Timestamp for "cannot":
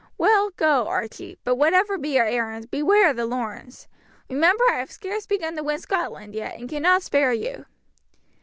6.67-7.03